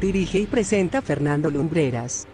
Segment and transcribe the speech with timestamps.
[0.00, 2.26] Dirige y presenta Fernando Lumbreras.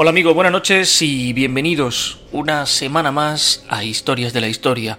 [0.00, 4.96] Hola amigos, buenas noches y bienvenidos una semana más a Historias de la Historia.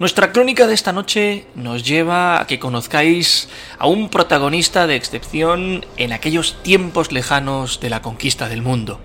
[0.00, 5.84] Nuestra crónica de esta noche nos lleva a que conozcáis a un protagonista de excepción
[5.98, 8.98] en aquellos tiempos lejanos de la conquista del mundo.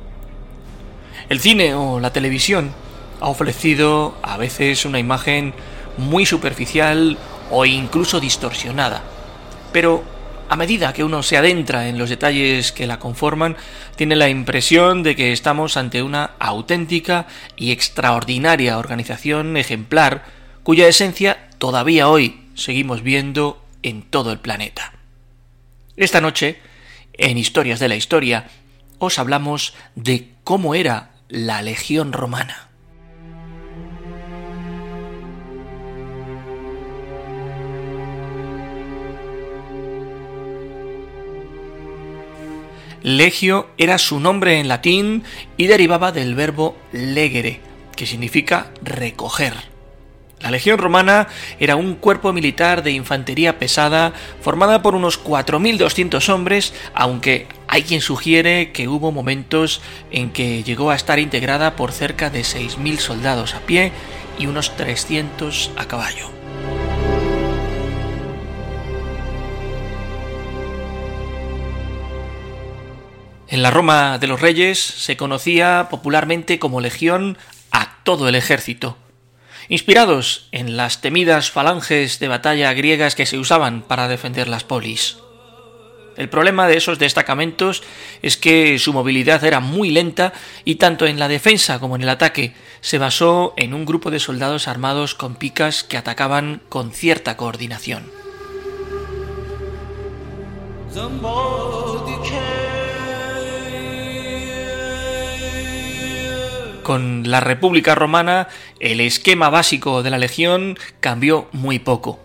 [1.28, 2.72] El cine o la televisión
[3.20, 5.54] ha ofrecido a veces una imagen
[5.98, 7.18] muy superficial
[7.52, 9.04] o incluso distorsionada,
[9.74, 10.02] pero
[10.48, 13.58] a medida que uno se adentra en los detalles que la conforman,
[13.98, 21.52] tiene la impresión de que estamos ante una auténtica y extraordinaria organización ejemplar cuya esencia
[21.60, 24.94] todavía hoy seguimos viendo en todo el planeta.
[25.96, 26.60] Esta noche,
[27.14, 28.48] en Historias de la Historia,
[28.98, 32.70] os hablamos de cómo era la Legión Romana.
[43.04, 45.24] Legio era su nombre en latín
[45.58, 47.62] y derivaba del verbo legere,
[47.96, 49.75] que significa recoger.
[50.46, 51.28] La Legión Romana
[51.60, 58.00] era un cuerpo militar de infantería pesada formada por unos 4.200 hombres, aunque hay quien
[58.00, 63.56] sugiere que hubo momentos en que llegó a estar integrada por cerca de 6.000 soldados
[63.56, 63.92] a pie
[64.38, 66.30] y unos 300 a caballo.
[73.48, 77.36] En la Roma de los Reyes se conocía popularmente como legión
[77.72, 78.96] a todo el ejército.
[79.68, 85.18] Inspirados en las temidas falanges de batalla griegas que se usaban para defender las polis.
[86.18, 87.84] El problema de esos destacamentos
[88.22, 90.34] es que su movilidad era muy lenta
[90.64, 94.20] y tanto en la defensa como en el ataque se basó en un grupo de
[94.20, 98.04] soldados armados con picas que atacaban con cierta coordinación.
[106.86, 108.48] Con la República Romana,
[108.80, 112.20] el esquema básico de la legión cambió muy poco.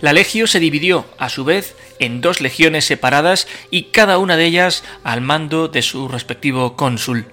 [0.00, 4.46] La legio se dividió, a su vez, en dos legiones separadas y cada una de
[4.46, 7.26] ellas al mando de su respectivo cónsul.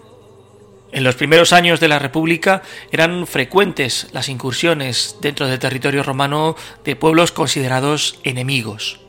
[0.92, 6.58] En los primeros años de la República eran frecuentes las incursiones dentro del territorio romano
[6.84, 9.00] de pueblos considerados enemigos.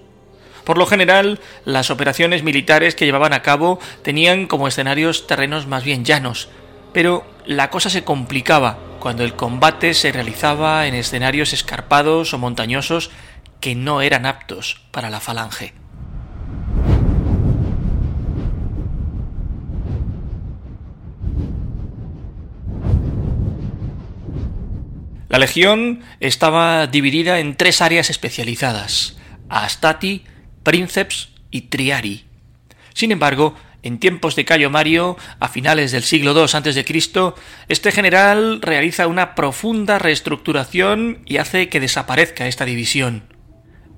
[0.62, 5.82] Por lo general, las operaciones militares que llevaban a cabo tenían como escenarios terrenos más
[5.82, 6.50] bien llanos,
[6.92, 13.10] pero la cosa se complicaba cuando el combate se realizaba en escenarios escarpados o montañosos
[13.60, 15.72] que no eran aptos para la falange.
[25.28, 29.18] La legión estaba dividida en tres áreas especializadas:
[29.48, 30.24] Astati,
[30.62, 32.24] Princeps y Triari.
[32.94, 33.54] Sin embargo,
[33.88, 37.34] en tiempos de Cayo Mario, a finales del siglo II a.C.,
[37.68, 43.34] este general realiza una profunda reestructuración y hace que desaparezca esta división.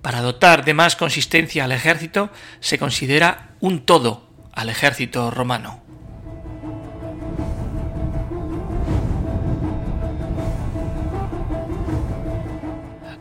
[0.01, 2.31] Para dotar de más consistencia al ejército,
[2.61, 5.83] se considera un todo al ejército romano.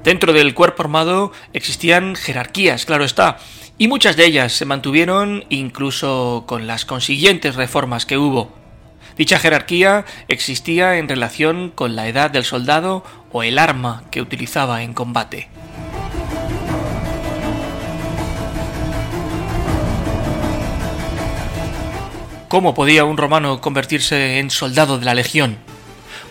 [0.04, 3.38] Dentro del cuerpo armado existían jerarquías, claro está,
[3.80, 8.52] y muchas de ellas se mantuvieron incluso con las consiguientes reformas que hubo.
[9.18, 14.84] Dicha jerarquía existía en relación con la edad del soldado o el arma que utilizaba
[14.84, 15.48] en combate.
[22.50, 25.58] ¿Cómo podía un romano convertirse en soldado de la legión?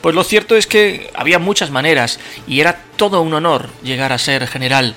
[0.03, 4.19] Pues lo cierto es que había muchas maneras y era todo un honor llegar a
[4.19, 4.97] ser general.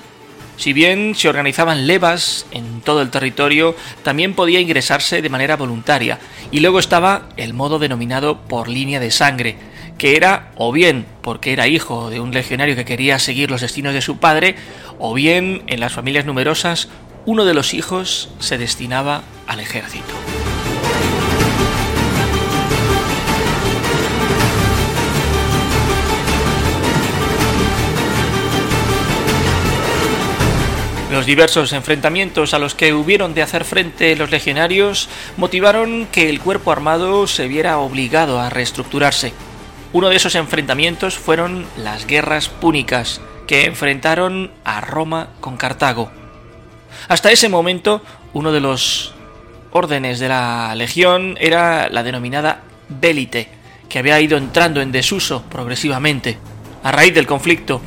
[0.61, 6.19] Si bien se organizaban levas en todo el territorio, también podía ingresarse de manera voluntaria.
[6.51, 9.55] Y luego estaba el modo denominado por línea de sangre,
[9.97, 13.95] que era o bien porque era hijo de un legionario que quería seguir los destinos
[13.95, 14.55] de su padre,
[14.99, 16.89] o bien en las familias numerosas
[17.25, 20.13] uno de los hijos se destinaba al ejército.
[31.11, 36.39] Los diversos enfrentamientos a los que hubieron de hacer frente los legionarios motivaron que el
[36.39, 39.33] cuerpo armado se viera obligado a reestructurarse.
[39.91, 46.09] Uno de esos enfrentamientos fueron las guerras púnicas, que enfrentaron a Roma con Cartago.
[47.09, 49.13] Hasta ese momento, uno de los
[49.71, 53.49] órdenes de la legión era la denominada Bélite,
[53.89, 56.37] que había ido entrando en desuso progresivamente.
[56.83, 57.81] A raíz del conflicto,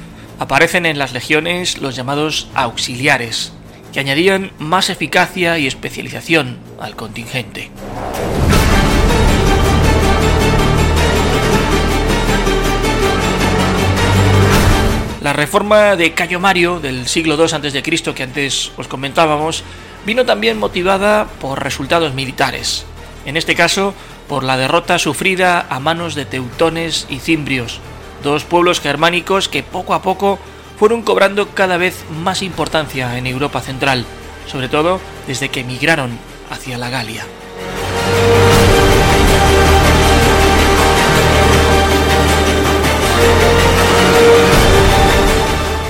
[0.44, 3.52] aparecen en las legiones los llamados auxiliares,
[3.92, 7.70] que añadían más eficacia y especialización al contingente.
[15.22, 18.14] La reforma de Cayo Mario del siglo II a.C.
[18.14, 19.64] que antes os comentábamos
[20.04, 22.84] vino también motivada por resultados militares,
[23.24, 23.94] en este caso
[24.28, 27.80] por la derrota sufrida a manos de teutones y cimbrios,
[28.24, 30.40] dos pueblos germánicos que poco a poco
[30.76, 34.04] fueron cobrando cada vez más importancia en Europa Central,
[34.48, 36.18] sobre todo desde que emigraron
[36.50, 37.24] hacia la Galia.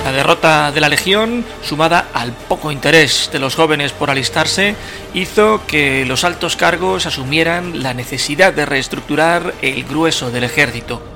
[0.03, 4.75] La derrota de la Legión, sumada al poco interés de los jóvenes por alistarse,
[5.13, 11.14] hizo que los altos cargos asumieran la necesidad de reestructurar el grueso del ejército.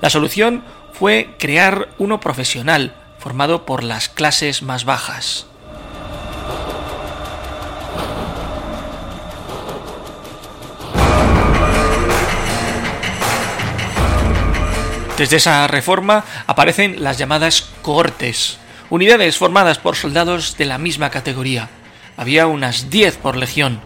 [0.00, 0.62] La solución
[0.92, 5.46] fue crear uno profesional, formado por las clases más bajas.
[15.18, 18.58] Desde esa reforma aparecen las llamadas cohortes,
[18.88, 21.68] unidades formadas por soldados de la misma categoría.
[22.16, 23.80] Había unas 10 por legión,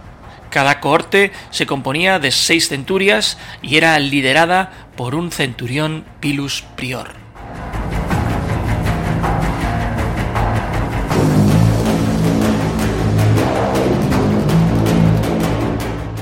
[0.52, 7.08] cada cohorte se componía de seis centurias y era liderada por un centurión pilus prior.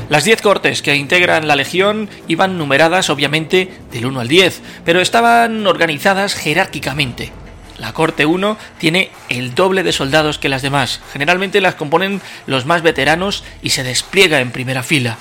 [0.09, 5.00] Las diez cortes que integran la legión iban numeradas obviamente del 1 al 10, pero
[5.00, 7.32] estaban organizadas jerárquicamente.
[7.81, 11.00] La corte 1 tiene el doble de soldados que las demás.
[11.15, 15.17] Generalmente las componen los más veteranos y se despliega en primera fila.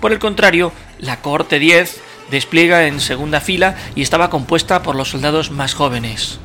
[0.00, 2.00] Por el contrario, la corte 10
[2.30, 6.38] despliega en segunda fila y estaba compuesta por los soldados más jóvenes.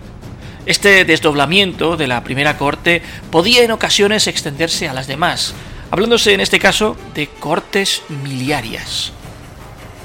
[0.65, 3.01] Este desdoblamiento de la primera corte
[3.31, 5.53] podía en ocasiones extenderse a las demás,
[5.89, 9.13] hablándose en este caso de cortes miliarias.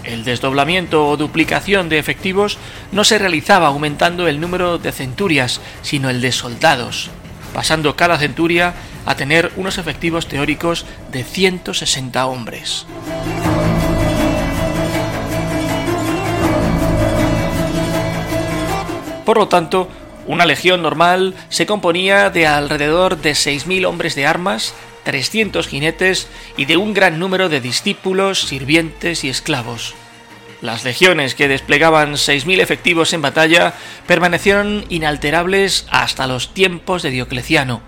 [0.04, 2.58] El desdoblamiento o duplicación de efectivos
[2.92, 7.10] no se realizaba aumentando el número de centurias, sino el de soldados,
[7.54, 8.74] pasando cada centuria
[9.06, 12.86] a tener unos efectivos teóricos de 160 hombres.
[19.24, 19.88] Por lo tanto,
[20.26, 24.74] una legión normal se componía de alrededor de 6.000 hombres de armas,
[25.04, 29.94] 300 jinetes y de un gran número de discípulos, sirvientes y esclavos.
[30.60, 33.74] Las legiones que desplegaban 6.000 efectivos en batalla
[34.06, 37.82] permanecieron inalterables hasta los tiempos de Diocleciano,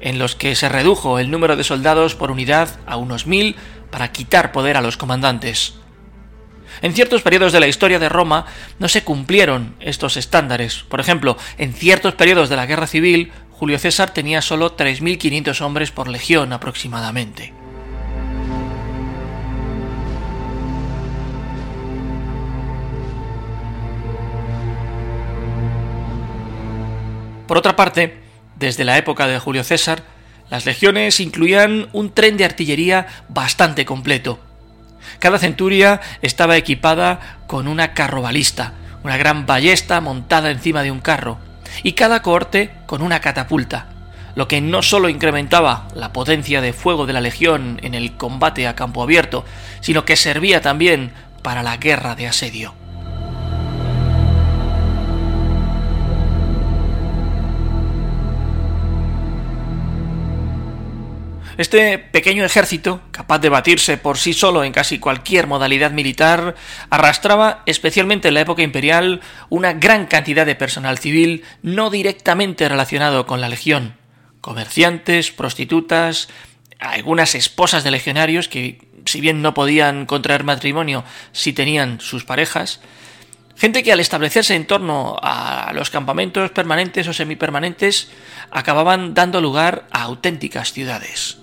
[0.00, 3.54] en los que se redujo el número de soldados por unidad a unos 1.000
[3.90, 5.74] para quitar poder a los comandantes.
[6.82, 8.46] En ciertos periodos de la historia de Roma
[8.78, 10.84] no se cumplieron estos estándares.
[10.88, 15.90] Por ejemplo, en ciertos periodos de la guerra civil, Julio César tenía solo 3.500 hombres
[15.90, 17.52] por legión aproximadamente.
[27.48, 28.20] Por otra parte,
[28.54, 30.04] desde la época de Julio César,
[30.50, 34.38] las legiones incluían un tren de artillería bastante completo.
[35.18, 41.47] Cada centuria estaba equipada con una carrobalista, una gran ballesta montada encima de un carro,
[41.82, 43.86] y cada cohorte con una catapulta,
[44.34, 48.66] lo que no solo incrementaba la potencia de fuego de la legión en el combate
[48.66, 49.44] a campo abierto,
[49.80, 52.77] sino que servía también para la guerra de asedio.
[61.58, 66.54] Este pequeño ejército, capaz de batirse por sí solo en casi cualquier modalidad militar,
[66.88, 73.26] arrastraba, especialmente en la época imperial, una gran cantidad de personal civil no directamente relacionado
[73.26, 73.96] con la legión.
[74.40, 76.28] Comerciantes, prostitutas,
[76.78, 82.80] algunas esposas de legionarios que, si bien no podían contraer matrimonio si tenían sus parejas,
[83.56, 88.08] Gente que al establecerse en torno a los campamentos permanentes o semipermanentes
[88.52, 91.38] acababan dando lugar a auténticas ciudades.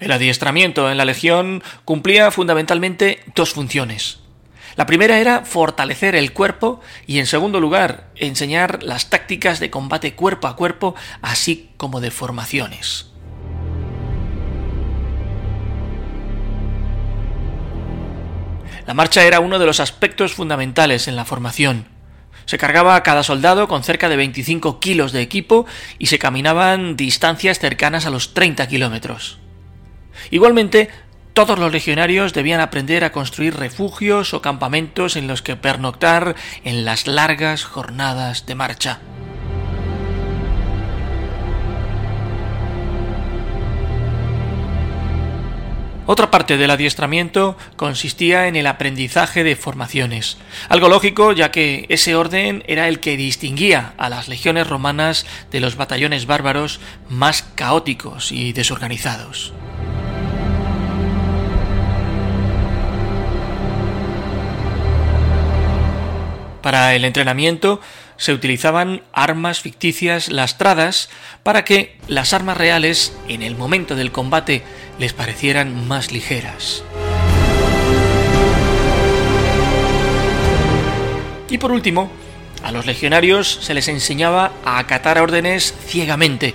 [0.00, 4.20] El adiestramiento en la Legión cumplía fundamentalmente dos funciones.
[4.76, 10.14] La primera era fortalecer el cuerpo y en segundo lugar enseñar las tácticas de combate
[10.14, 13.10] cuerpo a cuerpo así como de formaciones.
[18.86, 21.86] La marcha era uno de los aspectos fundamentales en la formación.
[22.46, 25.66] Se cargaba a cada soldado con cerca de 25 kilos de equipo
[25.98, 29.38] y se caminaban distancias cercanas a los 30 kilómetros.
[30.30, 30.88] Igualmente,
[31.32, 36.34] todos los legionarios debían aprender a construir refugios o campamentos en los que pernoctar
[36.64, 39.00] en las largas jornadas de marcha.
[46.06, 52.16] Otra parte del adiestramiento consistía en el aprendizaje de formaciones, algo lógico ya que ese
[52.16, 58.32] orden era el que distinguía a las legiones romanas de los batallones bárbaros más caóticos
[58.32, 59.52] y desorganizados.
[66.62, 67.80] Para el entrenamiento
[68.16, 71.08] se utilizaban armas ficticias lastradas
[71.42, 74.62] para que las armas reales en el momento del combate
[74.98, 76.84] les parecieran más ligeras.
[81.48, 82.10] Y por último,
[82.62, 86.54] a los legionarios se les enseñaba a acatar órdenes ciegamente.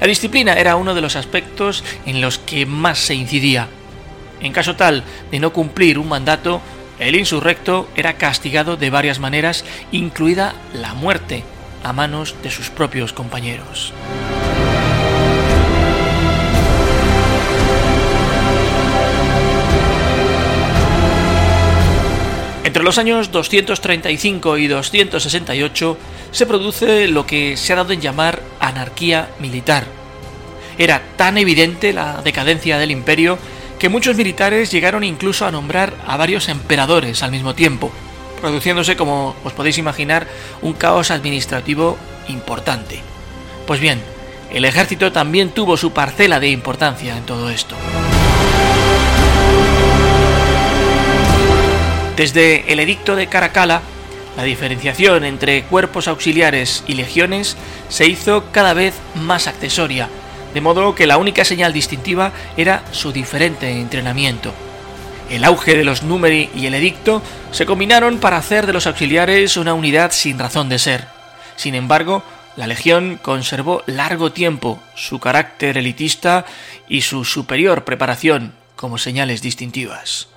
[0.00, 3.68] La disciplina era uno de los aspectos en los que más se incidía.
[4.40, 6.60] En caso tal de no cumplir un mandato,
[6.98, 11.44] el insurrecto era castigado de varias maneras, incluida la muerte
[11.82, 13.92] a manos de sus propios compañeros.
[22.64, 25.98] Entre los años 235 y 268
[26.32, 29.84] se produce lo que se ha dado en llamar anarquía militar.
[30.76, 33.38] Era tan evidente la decadencia del imperio
[33.78, 37.90] que muchos militares llegaron incluso a nombrar a varios emperadores al mismo tiempo,
[38.40, 40.26] produciéndose, como os podéis imaginar,
[40.62, 43.00] un caos administrativo importante.
[43.66, 44.00] Pues bien,
[44.52, 47.74] el ejército también tuvo su parcela de importancia en todo esto.
[52.16, 53.82] Desde el edicto de Caracalla,
[54.36, 57.56] la diferenciación entre cuerpos auxiliares y legiones
[57.88, 60.08] se hizo cada vez más accesoria,
[60.54, 64.54] de modo que la única señal distintiva era su diferente entrenamiento.
[65.28, 69.56] El auge de los numeri y el edicto se combinaron para hacer de los auxiliares
[69.56, 71.06] una unidad sin razón de ser.
[71.56, 72.22] Sin embargo,
[72.56, 76.44] la Legión conservó largo tiempo su carácter elitista
[76.88, 80.28] y su superior preparación como señales distintivas.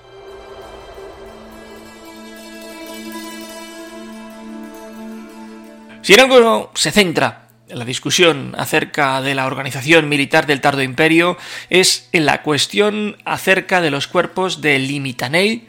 [6.02, 11.36] Si en algo se centra la discusión acerca de la organización militar del Tardo Imperio
[11.70, 15.68] es en la cuestión acerca de los cuerpos de limitanei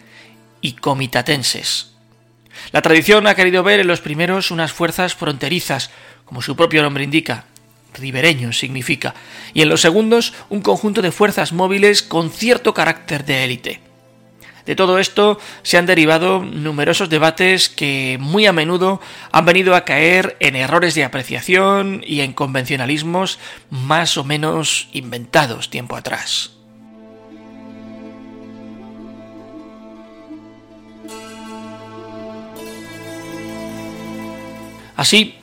[0.61, 1.93] y comitatenses.
[2.71, 5.91] La tradición ha querido ver en los primeros unas fuerzas fronterizas,
[6.25, 7.45] como su propio nombre indica,
[7.97, 9.15] ribereños significa,
[9.53, 13.88] y en los segundos un conjunto de fuerzas móviles con cierto carácter de élite.
[14.65, 19.01] De todo esto se han derivado numerosos debates que muy a menudo
[19.31, 23.39] han venido a caer en errores de apreciación y en convencionalismos
[23.69, 26.51] más o menos inventados tiempo atrás.
[34.99, 35.35] Así,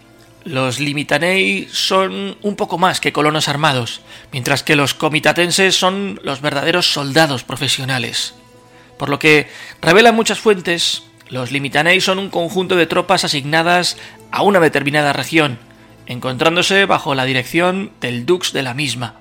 [0.44, 6.42] los limitanei son un poco más que colonos armados, mientras que los comitatenses son los
[6.42, 8.34] verdaderos soldados profesionales.
[8.98, 9.48] Por lo que
[9.82, 13.96] revelan muchas fuentes, los Limitanei son un conjunto de tropas asignadas
[14.30, 15.58] a una determinada región,
[16.06, 19.16] encontrándose bajo la dirección del dux de la misma.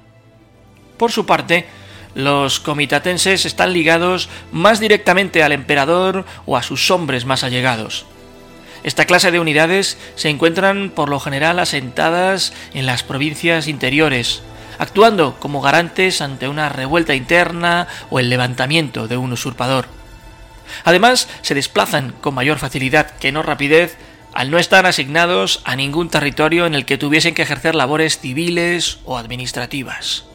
[0.98, 1.66] Por su parte,
[2.14, 8.06] los comitatenses están ligados más directamente al emperador o a sus hombres más allegados.
[8.84, 14.44] Esta clase de unidades se encuentran por lo general asentadas en las provincias interiores,
[14.78, 19.88] actuando como garantes ante una revuelta interna o el levantamiento de un usurpador.
[20.84, 23.98] Además, se desplazan con mayor facilidad que no rapidez
[24.34, 29.00] al no estar asignados a ningún territorio en el que tuviesen que ejercer labores civiles
[29.06, 30.26] o administrativas.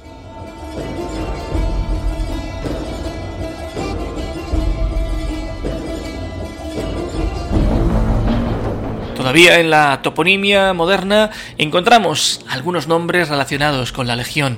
[9.21, 14.57] Todavía en la toponimia moderna encontramos algunos nombres relacionados con la legión.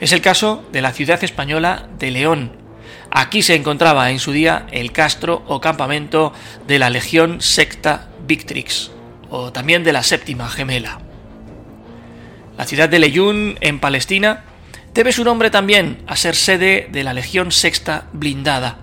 [0.00, 2.50] Es el caso de la ciudad española de León.
[3.12, 6.32] Aquí se encontraba en su día el castro o campamento
[6.66, 8.90] de la Legión Secta Victrix,
[9.30, 10.98] o también de la Séptima Gemela.
[12.58, 14.42] La ciudad de Leyún, en Palestina,
[14.94, 18.78] debe su nombre también a ser sede de la Legión Sexta Blindada.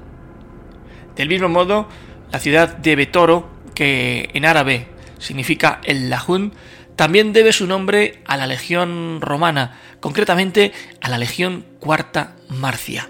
[1.17, 1.89] Del mismo modo,
[2.31, 6.53] la ciudad de Betoro, que en árabe significa el Lajún,
[6.95, 13.09] también debe su nombre a la Legión romana, concretamente a la Legión Cuarta Marcia.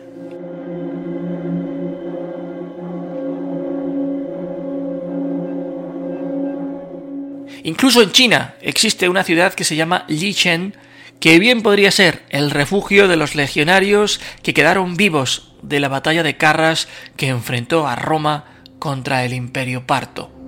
[7.64, 10.76] Incluso en China existe una ciudad que se llama Lichen,
[11.20, 16.24] que bien podría ser el refugio de los legionarios que quedaron vivos de la batalla
[16.24, 16.88] de Carras
[17.18, 18.46] que enfrentó a Roma
[18.80, 20.39] contra el Imperio Parto.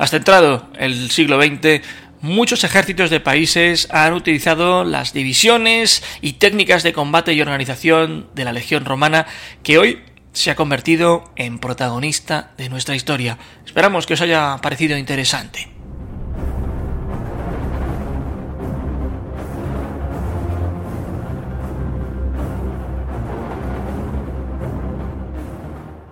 [0.00, 1.82] Hasta entrado el siglo XX,
[2.22, 8.46] muchos ejércitos de países han utilizado las divisiones y técnicas de combate y organización de
[8.46, 9.26] la Legión Romana
[9.62, 10.02] que hoy
[10.32, 13.36] se ha convertido en protagonista de nuestra historia.
[13.66, 15.79] Esperamos que os haya parecido interesante.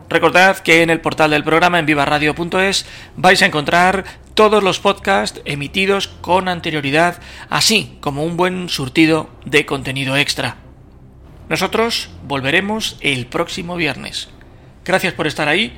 [0.08, 2.86] Recordad que en el portal del programa en vivaradio.es
[3.16, 9.66] vais a encontrar todos los podcasts emitidos con anterioridad, así como un buen surtido de
[9.66, 10.56] contenido extra.
[11.48, 14.28] Nosotros volveremos el próximo viernes.
[14.84, 15.76] Gracias por estar ahí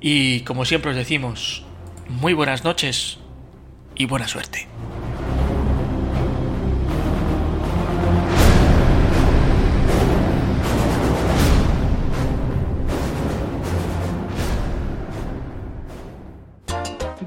[0.00, 1.64] y como siempre os decimos,
[2.08, 3.18] muy buenas noches
[3.94, 4.68] y buena suerte.